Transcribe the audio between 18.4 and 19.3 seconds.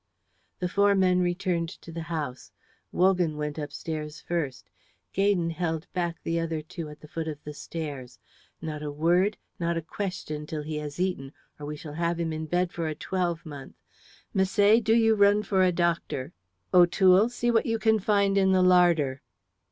the larder."